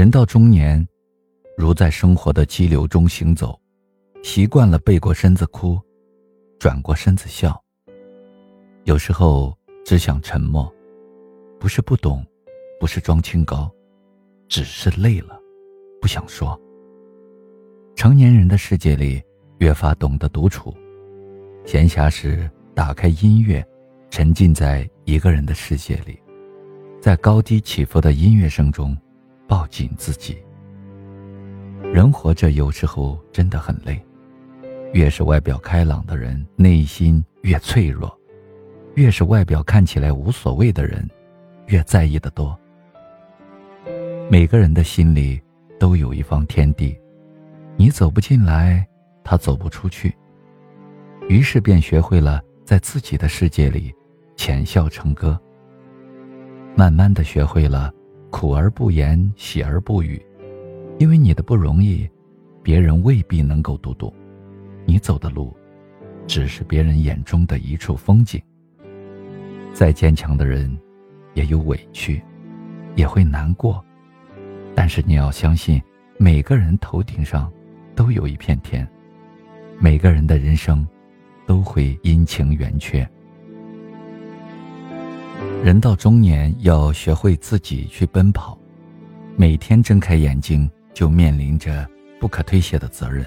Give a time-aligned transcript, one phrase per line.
[0.00, 0.88] 人到中年，
[1.58, 3.60] 如在生活的激流中行走，
[4.22, 5.78] 习惯了背过身子哭，
[6.58, 7.62] 转过身子笑。
[8.84, 10.74] 有时候只想沉默，
[11.58, 12.24] 不是不懂，
[12.80, 13.70] 不是装清高，
[14.48, 15.38] 只是累了，
[16.00, 16.58] 不想说。
[17.94, 19.22] 成年人的世界里，
[19.58, 20.74] 越发懂得独处。
[21.66, 23.62] 闲暇时，打开音乐，
[24.08, 26.18] 沉浸在一个人的世界里，
[27.02, 28.96] 在高低起伏的音乐声中，
[29.50, 30.38] 抱紧自己。
[31.92, 34.00] 人活着有时候真的很累，
[34.92, 38.08] 越是外表开朗的人，内心越脆弱；
[38.94, 41.04] 越是外表看起来无所谓的人，
[41.66, 42.56] 越在意的多。
[44.30, 45.42] 每个人的心里
[45.80, 46.96] 都有一方天地。
[47.76, 48.86] 你走不进来，
[49.24, 50.14] 他走不出去。
[51.28, 53.92] 于是便学会了在自己的世界里
[54.36, 55.36] 浅笑成歌。
[56.76, 57.92] 慢慢的学会了
[58.30, 60.20] 苦而不言，喜而不语，
[60.98, 62.08] 因为你的不容易，
[62.62, 64.12] 别人未必能够读懂。
[64.86, 65.54] 你走的路，
[66.26, 68.40] 只是别人眼中的一处风景。
[69.72, 70.74] 再坚强的人，
[71.34, 72.22] 也有委屈，
[72.96, 73.84] 也会难过，
[74.74, 75.82] 但是你要相信，
[76.18, 77.52] 每个人头顶上。
[77.96, 78.88] 都有一片天，
[79.78, 80.88] 每个人的人生
[81.44, 83.06] 都会阴晴圆缺。
[85.62, 88.58] 人到中年，要学会自己去奔跑，
[89.36, 91.86] 每天睁开眼睛就面临着
[92.18, 93.26] 不可推卸的责任，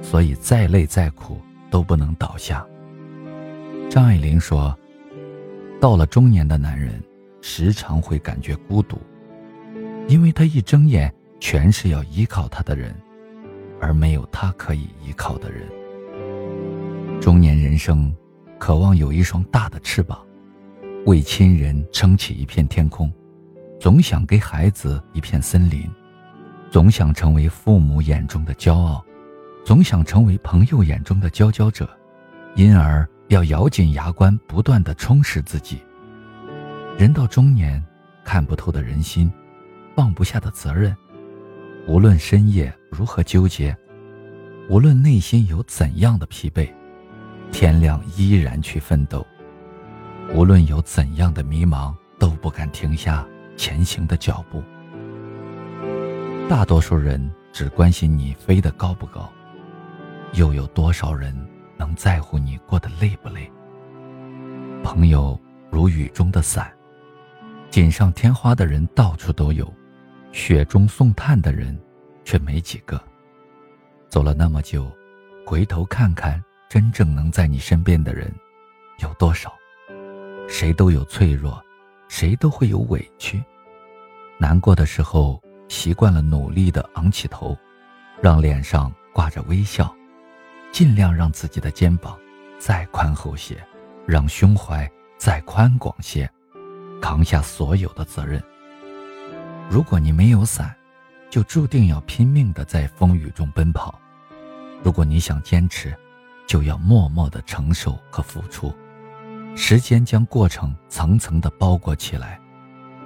[0.00, 1.38] 所以再累再苦
[1.70, 2.66] 都不能倒下。
[3.88, 4.76] 张爱玲说
[5.80, 7.02] ：“到了中年的男人，
[7.40, 8.98] 时常会感觉孤独，
[10.08, 12.94] 因为他一睁眼，全是要依靠他的人。”
[13.82, 15.66] 而没有他可以依靠的人。
[17.18, 18.14] 中年人生，
[18.58, 20.20] 渴望有一双大的翅膀，
[21.06, 23.10] 为亲人撑起一片天空，
[23.80, 25.90] 总想给孩子一片森林，
[26.70, 29.02] 总想成为父母眼中的骄傲，
[29.64, 31.88] 总想成为朋友眼中的佼佼者，
[32.54, 35.80] 因而要咬紧牙关，不断的充实自己。
[36.98, 37.82] 人到中年，
[38.22, 39.32] 看不透的人心，
[39.96, 40.94] 放不下的责任。
[41.88, 43.74] 无论深夜如何纠结，
[44.68, 46.70] 无论内心有怎样的疲惫，
[47.50, 49.26] 天亮依然去奋斗。
[50.32, 53.26] 无论有怎样的迷茫，都不敢停下
[53.56, 54.62] 前行的脚步。
[56.48, 59.28] 大多数人只关心你飞得高不高，
[60.34, 61.36] 又有多少人
[61.76, 63.50] 能在乎你过得累不累？
[64.82, 65.38] 朋友
[65.68, 66.72] 如雨中的伞，
[67.68, 69.70] 锦上添花的人到处都有。
[70.32, 71.76] 雪中送炭的人，
[72.24, 73.02] 却没几个。
[74.08, 74.88] 走了那么久，
[75.44, 78.32] 回头看看，真正能在你身边的人，
[79.00, 79.52] 有多少？
[80.50, 81.62] 谁都有脆弱，
[82.08, 83.40] 谁都会有委屈。
[84.36, 87.56] 难过的时候，习惯了努力的昂起头，
[88.20, 89.94] 让脸上挂着微笑，
[90.72, 92.18] 尽量让自己的肩膀
[92.58, 93.64] 再宽厚些，
[94.04, 96.28] 让胸怀再宽广些，
[97.00, 98.42] 扛下所有的责任。
[99.70, 100.74] 如果你没有伞，
[101.30, 103.94] 就注定要拼命的在风雨中奔跑；
[104.82, 105.96] 如果你想坚持，
[106.44, 108.74] 就要默默的承受和付出。
[109.62, 112.40] 时间将过程层层的包裹起来，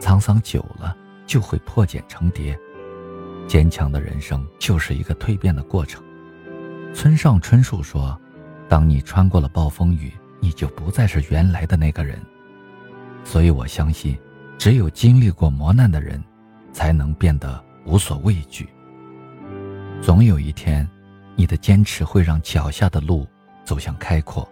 [0.00, 2.58] 沧桑久了就会破茧成蝶。
[3.46, 6.02] 坚强的人生就是一个蜕变的过程。
[6.94, 8.18] 村上春树说
[8.66, 10.10] ：“当你穿过了暴风雨，
[10.40, 12.18] 你就不再是原来的那个人。”
[13.24, 14.18] 所以我相信，
[14.56, 16.20] 只有经历过磨难的人。
[16.70, 18.68] 才能变得无所畏惧。
[20.00, 20.88] 总有一天，
[21.34, 23.26] 你的坚持会让脚下的路
[23.64, 24.48] 走向开阔。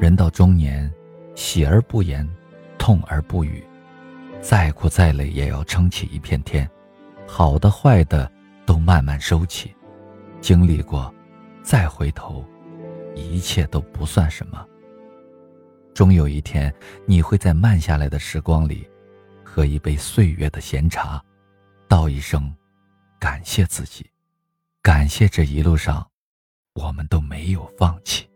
[0.00, 0.88] 人到中年，
[1.34, 2.28] 喜而不言，
[2.78, 3.64] 痛而不语，
[4.40, 6.68] 再苦再累也要撑起一片天。
[7.26, 8.30] 好的坏的
[8.64, 9.74] 都慢慢收起，
[10.40, 11.12] 经历过，
[11.62, 12.44] 再回头，
[13.16, 14.64] 一切都不算什么。
[15.92, 16.72] 终有一天，
[17.04, 18.88] 你会在慢下来的时光里。
[19.42, 21.20] 喝一杯岁月的闲茶，
[21.88, 22.54] 道一声
[23.18, 24.06] 感谢自己，
[24.80, 26.06] 感谢这一路上
[26.74, 28.27] 我们都没有放弃。